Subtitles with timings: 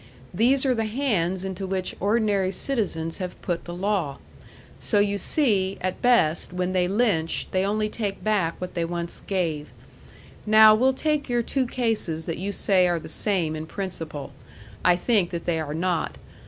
[0.33, 4.17] These are the hands into which ordinary citizens have put the law.
[4.79, 9.21] So you see, at best, when they lynch they only take back what they once
[9.21, 9.69] gave.
[10.43, 14.31] Now we'll take your two cases that you say are the same in principle.
[14.83, 16.17] I think that they are not.